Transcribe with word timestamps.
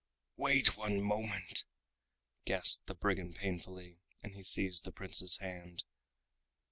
"Wait 0.35 0.75
one 0.77 0.99
moment!" 0.99 1.63
gasped 2.45 2.87
the 2.87 2.95
brigand 2.95 3.35
painfully, 3.35 3.99
and 4.23 4.33
he 4.33 4.41
seized 4.41 4.83
the 4.83 4.91
Prince's 4.91 5.37
hand. 5.37 5.83